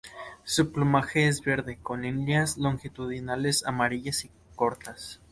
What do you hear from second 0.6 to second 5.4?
plumaje es verde con líneas longitudinales amarillas y cortas.